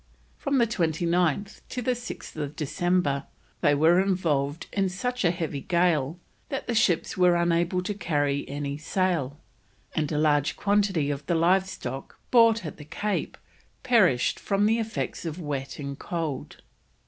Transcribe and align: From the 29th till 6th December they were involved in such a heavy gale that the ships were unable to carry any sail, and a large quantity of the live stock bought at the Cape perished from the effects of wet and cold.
From 0.35 0.57
the 0.57 0.65
29th 0.65 1.61
till 1.69 1.83
6th 1.83 2.55
December 2.55 3.25
they 3.61 3.75
were 3.75 4.01
involved 4.01 4.65
in 4.73 4.89
such 4.89 5.23
a 5.23 5.29
heavy 5.29 5.61
gale 5.61 6.19
that 6.49 6.65
the 6.65 6.73
ships 6.73 7.17
were 7.17 7.35
unable 7.35 7.83
to 7.83 7.93
carry 7.93 8.49
any 8.49 8.79
sail, 8.79 9.39
and 9.95 10.11
a 10.11 10.17
large 10.17 10.55
quantity 10.55 11.11
of 11.11 11.23
the 11.27 11.35
live 11.35 11.69
stock 11.69 12.17
bought 12.31 12.65
at 12.65 12.77
the 12.77 12.83
Cape 12.85 13.37
perished 13.83 14.39
from 14.39 14.65
the 14.65 14.79
effects 14.79 15.23
of 15.23 15.39
wet 15.39 15.77
and 15.77 15.99
cold. 15.99 16.61